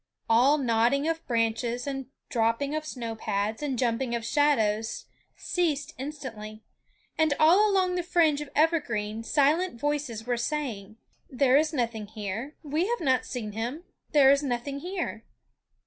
[0.27, 6.63] All nodding of branches and dropping of snow pads and jumping of shadows ceased instantly,
[7.19, 10.97] and all along the fringe of evergreen silent voices were saying,
[11.29, 15.23] There is nothing here; we have not seen him; there is nothing here.